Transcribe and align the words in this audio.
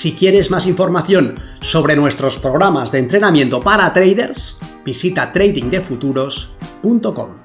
Si 0.00 0.14
quieres 0.14 0.50
más 0.50 0.66
información 0.66 1.34
sobre 1.60 1.94
nuestros 1.94 2.38
programas 2.38 2.90
de 2.90 3.00
entrenamiento 3.00 3.60
para 3.60 3.92
traders, 3.92 4.56
visita 4.82 5.30
tradingdefuturos.com. 5.30 7.36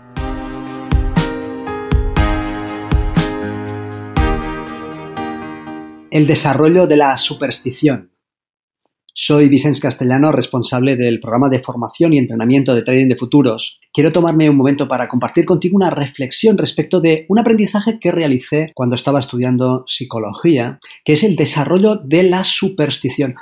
El 6.10 6.26
desarrollo 6.26 6.88
de 6.88 6.96
la 6.96 7.18
superstición. 7.18 8.15
Soy 9.18 9.48
Vicente 9.48 9.80
Castellano, 9.80 10.34
responsable 10.34 10.98
del 10.98 11.22
programa 11.22 11.48
de 11.48 11.62
formación 11.62 12.12
y 12.12 12.18
entrenamiento 12.18 12.76
de 12.76 12.82
trading 12.82 13.08
de 13.08 13.16
futuros. 13.16 13.80
Quiero 13.94 14.12
tomarme 14.12 14.50
un 14.50 14.58
momento 14.58 14.90
para 14.90 15.08
compartir 15.08 15.46
contigo 15.46 15.78
una 15.78 15.90
reflexión 15.90 16.58
respecto 16.58 17.00
de 17.00 17.26
un 17.30 17.40
aprendizaje 17.40 17.98
que 17.98 18.12
realicé 18.12 18.74
cuando 18.76 18.96
estaba 18.96 19.22
estudiando 19.22 19.86
psicología, 19.88 20.80
que 21.06 21.14
es 21.14 21.24
el 21.24 21.38
desarrollo 21.38 21.96
de 21.96 22.24
la 22.24 22.44
superstición. 22.44 23.36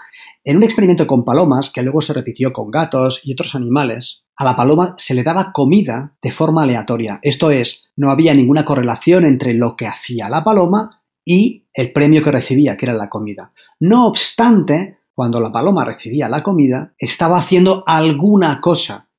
En 0.44 0.58
un 0.58 0.64
experimento 0.64 1.08
con 1.08 1.26
palomas, 1.26 1.72
que 1.72 1.82
luego 1.82 2.04
se 2.04 2.14
repitió 2.14 2.54
con 2.54 2.70
gatos 2.70 3.22
y 3.24 3.34
otros 3.34 3.56
animales, 3.56 4.26
a 4.38 4.44
la 4.44 4.56
paloma 4.56 4.94
se 5.00 5.16
le 5.16 5.24
daba 5.24 5.52
comida 5.52 6.16
de 6.22 6.32
forma 6.32 6.62
aleatoria. 6.62 7.20
Esto 7.24 7.50
es, 7.50 7.86
no 7.96 8.12
había 8.12 8.36
ninguna 8.36 8.64
correlación 8.64 9.26
entre 9.26 9.56
lo 9.56 9.76
que 9.76 9.88
hacía 9.88 10.30
la 10.30 10.44
paloma 10.44 11.02
y 11.26 11.66
el 11.74 11.92
premio 11.92 12.22
que 12.22 12.32
recibía, 12.32 12.78
que 12.78 12.86
era 12.86 12.94
la 12.94 13.10
comida. 13.10 13.54
No 13.80 14.06
obstante, 14.06 15.00
cuando 15.14 15.40
la 15.40 15.52
paloma 15.52 15.86
recibía 15.86 16.30
la 16.30 16.44
comida, 16.44 16.94
estaba 16.98 17.38
haciendo 17.38 17.84
alguna 17.86 18.60
cosa. 18.62 19.10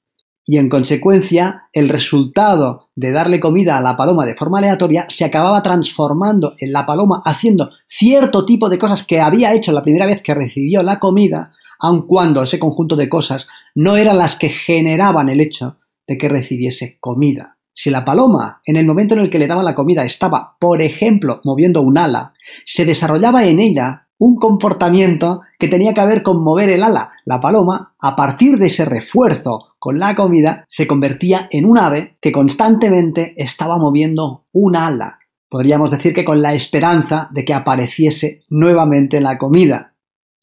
Y 0.46 0.58
en 0.58 0.68
consecuencia, 0.68 1.68
el 1.72 1.88
resultado 1.88 2.90
de 2.94 3.12
darle 3.12 3.40
comida 3.40 3.78
a 3.78 3.80
la 3.80 3.96
paloma 3.96 4.26
de 4.26 4.34
forma 4.34 4.58
aleatoria 4.58 5.06
se 5.08 5.24
acababa 5.24 5.62
transformando 5.62 6.54
en 6.58 6.72
la 6.72 6.84
paloma 6.84 7.22
haciendo 7.24 7.70
cierto 7.88 8.44
tipo 8.44 8.68
de 8.68 8.78
cosas 8.78 9.06
que 9.06 9.20
había 9.20 9.54
hecho 9.54 9.72
la 9.72 9.82
primera 9.82 10.04
vez 10.04 10.22
que 10.22 10.34
recibió 10.34 10.82
la 10.82 10.98
comida, 10.98 11.52
aun 11.80 12.06
cuando 12.06 12.42
ese 12.42 12.58
conjunto 12.58 12.94
de 12.94 13.08
cosas 13.08 13.48
no 13.74 13.96
eran 13.96 14.18
las 14.18 14.36
que 14.36 14.50
generaban 14.50 15.30
el 15.30 15.40
hecho 15.40 15.78
de 16.06 16.18
que 16.18 16.28
recibiese 16.28 16.98
comida. 17.00 17.56
Si 17.72 17.90
la 17.90 18.04
paloma, 18.04 18.60
en 18.66 18.76
el 18.76 18.86
momento 18.86 19.14
en 19.14 19.20
el 19.20 19.30
que 19.30 19.38
le 19.38 19.46
daban 19.46 19.64
la 19.64 19.74
comida, 19.74 20.04
estaba, 20.04 20.56
por 20.60 20.82
ejemplo, 20.82 21.40
moviendo 21.42 21.80
un 21.80 21.98
ala, 21.98 22.34
se 22.64 22.84
desarrollaba 22.84 23.44
en 23.44 23.58
ella 23.58 24.03
un 24.24 24.36
comportamiento 24.36 25.42
que 25.58 25.68
tenía 25.68 25.92
que 25.92 26.04
ver 26.06 26.22
con 26.22 26.42
mover 26.42 26.70
el 26.70 26.82
ala. 26.82 27.10
La 27.26 27.40
paloma, 27.40 27.94
a 28.00 28.16
partir 28.16 28.56
de 28.56 28.68
ese 28.68 28.86
refuerzo 28.86 29.74
con 29.78 29.98
la 29.98 30.14
comida, 30.14 30.64
se 30.66 30.86
convertía 30.86 31.46
en 31.50 31.66
un 31.66 31.76
ave 31.76 32.16
que 32.22 32.32
constantemente 32.32 33.34
estaba 33.36 33.76
moviendo 33.76 34.46
un 34.52 34.76
ala. 34.76 35.18
Podríamos 35.50 35.90
decir 35.90 36.14
que 36.14 36.24
con 36.24 36.40
la 36.40 36.54
esperanza 36.54 37.28
de 37.32 37.44
que 37.44 37.52
apareciese 37.52 38.44
nuevamente 38.48 39.20
la 39.20 39.36
comida. 39.36 39.92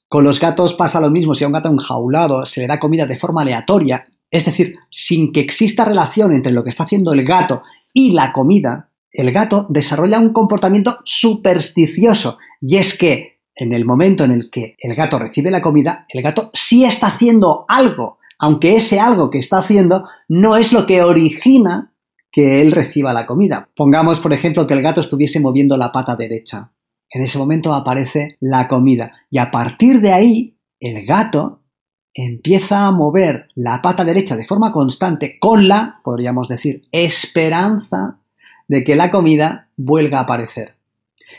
Con 0.07 0.25
los 0.25 0.39
gatos 0.39 0.75
pasa 0.75 1.01
lo 1.01 1.09
mismo, 1.09 1.33
si 1.33 1.43
a 1.43 1.47
un 1.47 1.53
gato 1.53 1.69
enjaulado 1.69 2.45
se 2.45 2.61
le 2.61 2.67
da 2.67 2.79
comida 2.79 3.07
de 3.07 3.17
forma 3.17 3.41
aleatoria, 3.41 4.03
es 4.29 4.45
decir, 4.45 4.75
sin 4.91 5.31
que 5.31 5.39
exista 5.39 5.85
relación 5.85 6.33
entre 6.33 6.53
lo 6.53 6.63
que 6.63 6.69
está 6.69 6.83
haciendo 6.83 7.13
el 7.13 7.25
gato 7.25 7.63
y 7.93 8.11
la 8.11 8.31
comida, 8.31 8.91
el 9.11 9.31
gato 9.31 9.65
desarrolla 9.69 10.19
un 10.19 10.33
comportamiento 10.33 10.99
supersticioso, 11.03 12.37
y 12.61 12.77
es 12.77 12.95
que 12.95 13.40
en 13.55 13.73
el 13.73 13.85
momento 13.85 14.23
en 14.23 14.31
el 14.31 14.49
que 14.49 14.75
el 14.79 14.95
gato 14.95 15.19
recibe 15.19 15.51
la 15.51 15.61
comida, 15.61 16.05
el 16.09 16.21
gato 16.21 16.49
sí 16.53 16.85
está 16.85 17.07
haciendo 17.07 17.65
algo, 17.67 18.19
aunque 18.39 18.75
ese 18.75 18.99
algo 18.99 19.29
que 19.29 19.39
está 19.39 19.59
haciendo 19.59 20.07
no 20.27 20.57
es 20.57 20.73
lo 20.73 20.85
que 20.85 21.03
origina 21.03 21.93
que 22.31 22.61
él 22.61 22.71
reciba 22.71 23.13
la 23.13 23.25
comida. 23.25 23.69
Pongamos, 23.75 24.19
por 24.19 24.33
ejemplo, 24.33 24.65
que 24.65 24.73
el 24.73 24.81
gato 24.81 25.01
estuviese 25.01 25.39
moviendo 25.39 25.75
la 25.77 25.91
pata 25.91 26.15
derecha. 26.15 26.71
En 27.09 27.23
ese 27.23 27.37
momento 27.37 27.73
aparece 27.73 28.37
la 28.39 28.67
comida 28.67 29.11
y 29.29 29.37
a 29.37 29.51
partir 29.51 29.99
de 29.99 30.13
ahí 30.13 30.57
el 30.79 31.05
gato 31.05 31.61
empieza 32.13 32.87
a 32.87 32.91
mover 32.91 33.47
la 33.55 33.81
pata 33.81 34.03
derecha 34.03 34.35
de 34.35 34.45
forma 34.45 34.71
constante 34.71 35.37
con 35.39 35.67
la, 35.67 35.99
podríamos 36.03 36.47
decir, 36.47 36.87
esperanza 36.91 38.19
de 38.67 38.83
que 38.83 38.95
la 38.95 39.11
comida 39.11 39.69
vuelva 39.75 40.19
a 40.19 40.21
aparecer. 40.21 40.77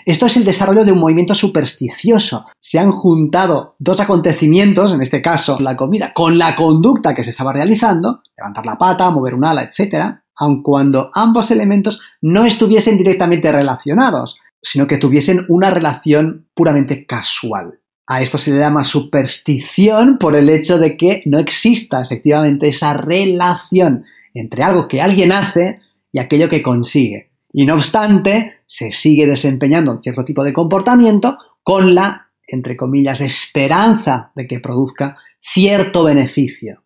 Esto 0.04 0.26
es 0.26 0.36
el 0.36 0.44
desarrollo 0.44 0.84
de 0.84 0.92
un 0.92 0.98
movimiento 0.98 1.34
supersticioso. 1.34 2.46
Se 2.58 2.78
han 2.78 2.90
juntado 2.90 3.76
dos 3.78 4.00
acontecimientos, 4.00 4.92
en 4.92 5.00
este 5.00 5.22
caso 5.22 5.58
la 5.60 5.76
comida, 5.76 6.12
con 6.12 6.38
la 6.38 6.56
conducta 6.56 7.14
que 7.14 7.24
se 7.24 7.30
estaba 7.30 7.52
realizando, 7.52 8.22
levantar 8.36 8.66
la 8.66 8.76
pata, 8.76 9.10
mover 9.10 9.34
un 9.34 9.44
ala, 9.44 9.62
etc., 9.62 10.16
aun 10.36 10.62
cuando 10.62 11.10
ambos 11.14 11.50
elementos 11.50 12.00
no 12.20 12.44
estuviesen 12.44 12.96
directamente 12.96 13.52
relacionados, 13.52 14.38
sino 14.62 14.86
que 14.86 14.98
tuviesen 14.98 15.44
una 15.48 15.70
relación 15.70 16.48
puramente 16.54 17.06
casual. 17.06 17.80
A 18.06 18.22
esto 18.22 18.38
se 18.38 18.50
le 18.50 18.58
llama 18.58 18.84
superstición 18.84 20.18
por 20.18 20.36
el 20.36 20.48
hecho 20.50 20.78
de 20.78 20.96
que 20.96 21.22
no 21.26 21.38
exista 21.38 22.02
efectivamente 22.02 22.68
esa 22.68 22.94
relación 22.94 24.04
entre 24.34 24.62
algo 24.62 24.88
que 24.88 25.00
alguien 25.00 25.32
hace 25.32 25.80
y 26.12 26.18
aquello 26.18 26.48
que 26.48 26.62
consigue. 26.62 27.30
Y 27.52 27.66
no 27.66 27.74
obstante, 27.74 28.61
se 28.72 28.90
sigue 28.90 29.26
desempeñando 29.26 29.92
un 29.92 29.98
cierto 29.98 30.24
tipo 30.24 30.42
de 30.42 30.54
comportamiento 30.54 31.36
con 31.62 31.94
la, 31.94 32.30
entre 32.46 32.74
comillas, 32.74 33.20
esperanza 33.20 34.32
de 34.34 34.46
que 34.46 34.60
produzca 34.60 35.14
cierto 35.42 36.04
beneficio. 36.04 36.82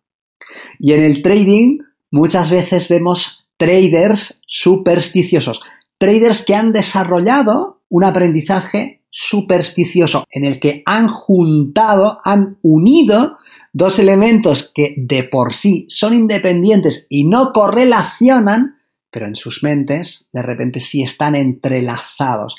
Y 0.79 0.91
en 0.91 1.03
el 1.03 1.21
trading 1.21 1.77
muchas 2.11 2.51
veces 2.51 2.89
vemos 2.89 3.47
traders 3.55 4.41
supersticiosos, 4.45 5.61
traders 5.97 6.43
que 6.43 6.55
han 6.55 6.73
desarrollado 6.73 7.79
un 7.87 8.03
aprendizaje 8.03 9.05
supersticioso 9.09 10.25
en 10.29 10.43
el 10.43 10.59
que 10.59 10.83
han 10.85 11.07
juntado, 11.07 12.19
han 12.25 12.57
unido 12.63 13.37
dos 13.71 13.97
elementos 13.97 14.73
que 14.75 14.93
de 14.97 15.23
por 15.23 15.55
sí 15.55 15.85
son 15.87 16.13
independientes 16.13 17.07
y 17.09 17.23
no 17.23 17.53
correlacionan 17.53 18.76
pero 19.17 19.25
en 19.25 19.35
sus 19.35 19.63
mentes 19.63 20.29
de 20.31 20.43
repente 20.43 20.79
sí 20.79 21.01
están 21.01 21.33
entrelazados. 21.33 22.55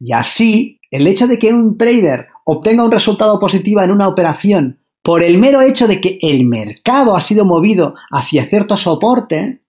Y 0.00 0.12
así, 0.12 0.80
el 0.90 1.06
hecho 1.06 1.28
de 1.28 1.38
que 1.38 1.52
un 1.52 1.78
trader 1.78 2.26
obtenga 2.44 2.82
un 2.82 2.90
resultado 2.90 3.38
positivo 3.38 3.80
en 3.80 3.92
una 3.92 4.08
operación 4.08 4.80
por 5.04 5.22
el 5.22 5.38
mero 5.38 5.60
hecho 5.60 5.86
de 5.86 6.00
que 6.00 6.18
el 6.20 6.46
mercado 6.46 7.14
ha 7.14 7.20
sido 7.20 7.44
movido 7.44 7.94
hacia 8.10 8.46
cierto 8.46 8.76
soporte, 8.76 9.62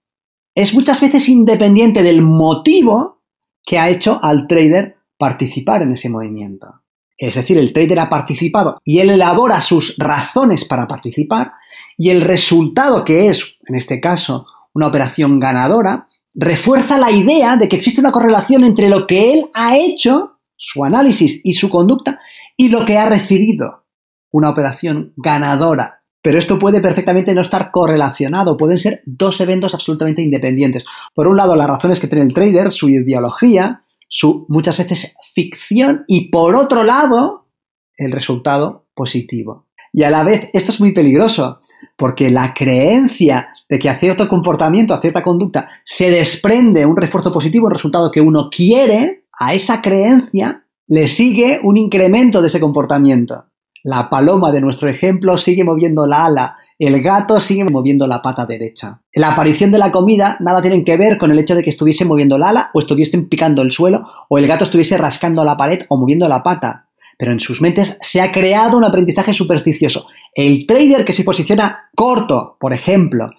es 0.56 0.74
muchas 0.74 1.00
veces 1.00 1.30
independiente 1.30 2.02
del 2.02 2.24
motivo 2.24 3.22
que 3.64 3.78
ha 3.78 3.92
hecho 3.92 4.18
al 4.20 4.48
trader 4.48 4.96
participar 5.20 5.84
en 5.84 5.92
ese 5.92 6.10
movimiento. 6.10 6.82
Es 7.20 7.36
decir, 7.36 7.60
el 7.60 7.72
trader 7.72 8.00
ha 8.00 8.10
participado 8.10 8.80
y 8.84 8.98
él 8.98 9.12
elabora 9.12 9.62
sus 9.62 9.96
razones 10.00 10.66
para 10.66 10.88
participar 10.88 11.52
y 11.96 12.10
el 12.10 12.22
resultado 12.22 13.06
que 13.06 13.28
es, 13.28 13.58
en 13.68 13.76
este 13.76 14.02
caso, 14.02 14.48
una 14.74 14.88
operación 14.88 15.40
ganadora, 15.40 16.08
refuerza 16.34 16.98
la 16.98 17.12
idea 17.12 17.58
de 17.58 17.68
que 17.68 17.76
existe 17.76 18.02
una 18.02 18.12
correlación 18.12 18.64
entre 18.64 18.90
lo 18.90 19.08
que 19.08 19.34
él 19.34 19.46
ha 19.54 19.78
hecho, 19.78 20.40
su 20.56 20.84
análisis 20.84 21.42
y 21.44 21.54
su 21.54 21.70
conducta, 21.70 22.20
y 22.58 22.70
lo 22.70 22.86
que 22.86 22.98
ha 22.98 23.10
recibido, 23.10 23.86
una 24.32 24.50
operación 24.50 25.14
ganadora. 25.18 26.04
Pero 26.22 26.38
esto 26.38 26.60
puede 26.60 26.82
perfectamente 26.82 27.34
no 27.34 27.42
estar 27.42 27.72
correlacionado, 27.72 28.58
pueden 28.58 28.78
ser 28.78 29.02
dos 29.06 29.42
eventos 29.42 29.74
absolutamente 29.74 30.22
independientes. 30.22 30.86
Por 31.16 31.28
un 31.28 31.36
lado, 31.36 31.56
las 31.56 31.68
razones 31.68 32.00
que 32.00 32.08
tiene 32.08 32.26
el 32.26 32.34
trader, 32.34 32.72
su 32.72 32.90
ideología, 32.90 33.84
su 34.08 34.46
muchas 34.48 34.78
veces 34.78 35.16
ficción, 35.34 36.04
y 36.08 36.30
por 36.30 36.56
otro 36.56 36.84
lado, 36.84 37.48
el 37.96 38.12
resultado 38.12 38.88
positivo. 38.94 39.68
Y 39.94 40.04
a 40.04 40.10
la 40.10 40.24
vez, 40.24 40.50
esto 40.54 40.72
es 40.72 40.80
muy 40.80 40.94
peligroso, 40.94 41.58
porque 41.98 42.30
la 42.30 42.54
creencia 42.54 43.50
de 43.68 43.78
que 43.78 43.90
a 43.90 44.00
cierto 44.00 44.28
comportamiento, 44.28 44.94
a 44.94 45.02
cierta 45.02 45.22
conducta, 45.22 45.70
se 45.84 46.10
desprende 46.10 46.86
un 46.86 46.96
refuerzo 46.96 47.34
positivo, 47.34 47.68
un 47.68 47.74
resultado 47.74 48.10
que 48.12 48.22
uno 48.22 48.50
quiere, 48.50 49.24
a 49.38 49.54
esa 49.54 49.82
creencia 49.82 50.66
le 50.88 51.08
sigue 51.08 51.60
un 51.64 51.78
incremento 51.78 52.42
de 52.42 52.48
ese 52.48 52.60
comportamiento. 52.60 53.46
La 53.84 54.10
paloma 54.10 54.52
de 54.52 54.62
nuestro 54.62 54.90
ejemplo 54.90 55.38
sigue 55.38 55.64
moviendo 55.64 56.06
la 56.06 56.26
ala, 56.26 56.58
el 56.78 57.02
gato 57.02 57.40
sigue 57.40 57.66
moviendo 57.66 58.08
la 58.08 58.22
pata 58.22 58.46
derecha. 58.46 59.02
La 59.14 59.32
aparición 59.32 59.72
de 59.72 59.80
la 59.80 59.92
comida 59.92 60.38
nada 60.40 60.62
tiene 60.62 60.84
que 60.84 60.98
ver 60.98 61.18
con 61.18 61.32
el 61.32 61.40
hecho 61.40 61.56
de 61.56 61.64
que 61.64 61.70
estuviese 61.70 62.06
moviendo 62.06 62.38
la 62.38 62.50
ala 62.50 62.70
o 62.74 62.80
estuviesen 62.80 63.28
picando 63.28 63.62
el 63.62 63.72
suelo 63.72 64.06
o 64.30 64.38
el 64.38 64.48
gato 64.48 64.64
estuviese 64.64 64.98
rascando 64.98 65.44
la 65.44 65.58
pared 65.58 65.82
o 65.90 65.98
moviendo 65.98 66.28
la 66.28 66.44
pata 66.44 66.91
pero 67.22 67.34
en 67.34 67.40
sus 67.40 67.62
mentes 67.62 68.00
se 68.02 68.20
ha 68.20 68.32
creado 68.32 68.80
un 68.80 68.84
aprendizaje 68.84 69.32
supersticioso. 69.32 70.08
El 70.34 70.66
trader 70.66 71.06
que 71.06 71.14
se 71.14 71.24
posiciona 71.24 71.92
corto, 71.94 72.58
por 72.60 72.74
ejemplo, 72.74 73.30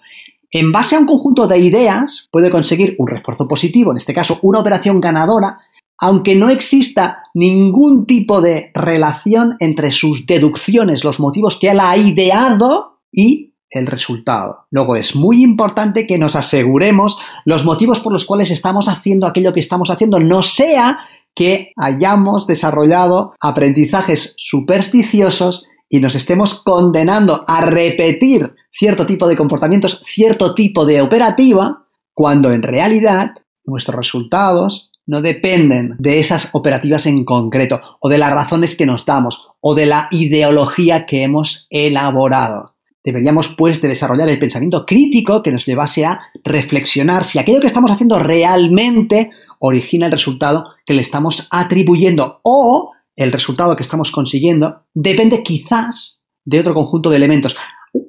en 0.52 0.70
base 0.70 0.94
a 0.94 1.00
un 1.00 1.06
conjunto 1.06 1.49
de 1.49 1.58
ideas, 1.58 2.29
puede 2.31 2.49
conseguir 2.49 2.94
un 3.00 3.08
refuerzo 3.08 3.49
positivo, 3.49 3.90
en 3.90 3.96
este 3.96 4.14
caso 4.14 4.38
una 4.43 4.61
operación 4.61 5.00
ganadora, 5.00 5.58
aunque 5.99 6.37
no 6.37 6.49
exista 6.49 7.25
ningún 7.34 8.06
tipo 8.06 8.40
de 8.40 8.70
relación 8.73 9.56
entre 9.58 9.90
sus 9.90 10.26
deducciones, 10.26 11.02
los 11.02 11.19
motivos 11.19 11.58
que 11.58 11.70
él 11.70 11.81
ha 11.81 11.96
ideado 11.96 13.00
y 13.11 13.55
el 13.69 13.88
resultado. 13.88 14.67
Luego 14.70 14.94
es 14.94 15.17
muy 15.17 15.43
importante 15.43 16.06
que 16.06 16.19
nos 16.19 16.37
aseguremos 16.37 17.19
los 17.44 17.64
motivos 17.64 17.99
por 17.99 18.12
los 18.12 18.26
cuales 18.26 18.52
estamos 18.52 18.87
haciendo 18.88 19.26
aquello 19.26 19.52
que 19.52 19.58
estamos 19.58 19.90
haciendo, 19.90 20.20
no 20.20 20.44
sea 20.44 21.00
que 21.34 21.73
hayamos 21.76 22.46
desarrollado 22.46 23.34
aprendizajes 23.40 24.34
supersticiosos 24.37 25.67
y 25.88 26.00
nos 26.00 26.14
estemos 26.14 26.62
condenando 26.62 27.44
a 27.46 27.61
repetir 27.67 28.55
cierto 28.70 29.06
tipo 29.06 29.29
de 29.29 29.37
comportamientos, 29.37 30.02
cierto 30.06 30.55
tipo 30.55 30.87
de 30.87 31.02
operativa, 31.02 31.87
cuando 32.14 32.52
en 32.52 32.62
realidad 32.62 33.32
nuestros 33.64 33.96
resultados 33.96 34.90
no 35.06 35.20
dependen 35.20 35.96
de 35.99 36.20
esas 36.20 36.49
operativas 36.52 37.06
en 37.06 37.25
concreto, 37.25 37.81
o 38.00 38.08
de 38.08 38.19
las 38.19 38.32
razones 38.32 38.76
que 38.76 38.87
nos 38.87 39.05
damos, 39.05 39.49
o 39.61 39.75
de 39.75 39.87
la 39.87 40.08
ideología 40.11 41.06
que 41.06 41.25
hemos 41.25 41.67
elaborado. 41.70 42.71
Deberíamos, 43.04 43.49
pues, 43.56 43.82
de 43.82 43.88
desarrollar 43.88 44.28
el 44.28 44.38
pensamiento 44.38 44.87
crítico 44.87 45.43
que 45.43 45.50
nos 45.50 45.66
llevase 45.66 46.04
a 46.04 46.20
reflexionar 46.44 47.25
si 47.25 47.38
aquello 47.38 47.60
que 47.60 47.66
estamos 47.66 47.90
haciendo 47.90 48.19
realmente 48.19 49.31
origina 49.58 50.06
el 50.06 50.12
resultado 50.12 50.66
que 50.87 50.94
le 50.94 51.02
estamos 51.02 51.49
atribuyendo 51.50 52.40
o 52.44 52.93
el 53.16 53.32
resultado 53.32 53.76
que 53.76 53.82
estamos 53.82 54.10
consiguiendo 54.10 54.84
depende 54.94 55.43
quizás 55.43 56.22
de 56.44 56.60
otro 56.60 56.75
conjunto 56.75 57.10
de 57.10 57.16
elementos. 57.16 57.56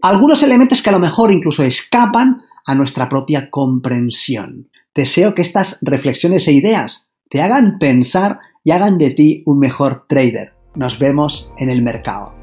Algunos 0.01 0.44
elementos 0.44 0.81
que 0.81 0.90
a 0.90 0.94
lo 0.94 1.00
mejor 1.00 1.31
incluso 1.31 1.63
escapan 1.63 2.38
a 2.66 2.75
nuestra 2.75 3.10
propia 3.10 3.50
comprensión. 3.50 4.69
Deseo 4.96 5.34
que 5.34 5.42
estas 5.42 5.80
reflexiones 5.81 6.48
e 6.48 6.54
ideas 6.54 7.10
te 7.30 7.42
hagan 7.42 7.78
pensar 7.80 8.39
y 8.63 8.72
hagan 8.72 8.98
de 8.98 9.10
ti 9.12 9.44
un 9.46 9.60
mejor 9.60 10.06
trader. 10.07 10.54
Nos 10.75 11.00
vemos 11.00 11.51
en 11.57 11.69
el 11.69 11.81
mercado. 11.81 12.43